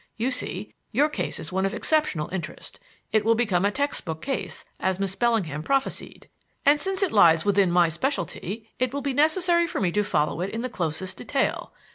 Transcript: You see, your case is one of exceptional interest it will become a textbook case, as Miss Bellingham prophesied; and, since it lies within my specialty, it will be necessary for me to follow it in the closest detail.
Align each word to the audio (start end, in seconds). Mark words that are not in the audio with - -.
You 0.17 0.31
see, 0.31 0.73
your 0.91 1.09
case 1.09 1.39
is 1.39 1.51
one 1.51 1.63
of 1.63 1.75
exceptional 1.75 2.27
interest 2.31 2.79
it 3.11 3.23
will 3.23 3.35
become 3.35 3.65
a 3.65 3.71
textbook 3.71 4.19
case, 4.19 4.65
as 4.79 4.99
Miss 4.99 5.13
Bellingham 5.15 5.61
prophesied; 5.61 6.27
and, 6.65 6.79
since 6.79 7.03
it 7.03 7.11
lies 7.11 7.45
within 7.45 7.69
my 7.71 7.87
specialty, 7.87 8.67
it 8.79 8.95
will 8.95 9.01
be 9.03 9.13
necessary 9.13 9.67
for 9.67 9.79
me 9.79 9.91
to 9.91 10.03
follow 10.03 10.41
it 10.41 10.49
in 10.49 10.63
the 10.63 10.69
closest 10.69 11.17
detail. 11.17 11.71